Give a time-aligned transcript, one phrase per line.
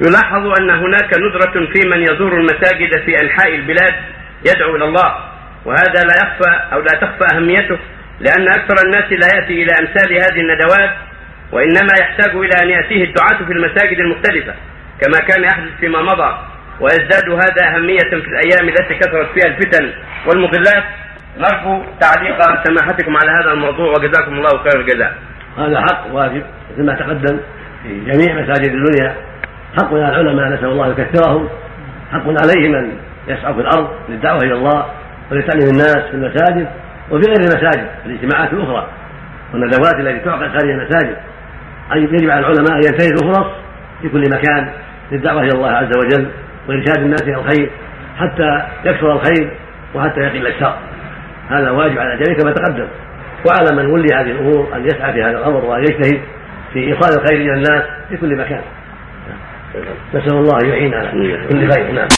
[0.00, 3.94] يلاحظ أن هناك ندرة في من يزور المساجد في أنحاء البلاد
[4.46, 5.16] يدعو إلى الله
[5.64, 7.78] وهذا لا يخفى أو لا تخفى أهميته
[8.20, 10.90] لأن أكثر الناس لا يأتي إلى أمثال هذه الندوات
[11.52, 14.54] وإنما يحتاج إلى أن يأتيه الدعاة في المساجد المختلفة
[15.00, 16.38] كما كان يحدث فيما مضى
[16.80, 19.92] ويزداد هذا أهمية في الأيام التي كثرت فيها الفتن
[20.26, 20.84] والمضلات
[21.38, 25.14] نرجو تعليق سماحتكم على هذا الموضوع وجزاكم الله خير الجزاء.
[25.58, 26.42] هذا حق واجب
[26.72, 27.40] مثل ما تقدم
[27.82, 29.16] في جميع مساجد الدنيا
[29.76, 31.48] حق على العلماء نسأل الله يكثرهم
[32.12, 32.92] حق عليهم أن
[33.28, 34.86] يسعوا في الأرض للدعوة إلى الله
[35.30, 36.68] ولتعليم الناس في المساجد
[37.10, 38.88] وفي غير المساجد الاجتماعات الأخرى
[39.52, 41.16] والندوات التي تعقد خارج المساجد.
[41.92, 43.46] أي يجب على العلماء أن ينتهزوا فرص
[44.02, 44.68] في كل مكان
[45.12, 46.28] للدعوة إلى الله عز وجل
[46.68, 47.70] وإرشاد الناس إلى الخير
[48.18, 49.50] حتى يكثر الخير
[49.94, 50.76] وحتى يقل الشر.
[51.48, 52.88] هذا واجب على الجميع كما تقدم.
[53.48, 56.20] وعلى من ولي هذه الأمور أن يسعى في هذا الأمر وأن يجتهد
[56.72, 58.60] في إيصال الخير إلى الناس في كل مكان.
[60.14, 61.10] نسأل الله أن يعين على
[61.48, 62.08] كل خير نعم.